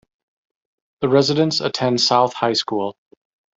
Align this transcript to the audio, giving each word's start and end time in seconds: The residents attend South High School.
The 1.01 1.09
residents 1.09 1.59
attend 1.61 2.01
South 2.01 2.33
High 2.33 2.53
School. 2.53 2.97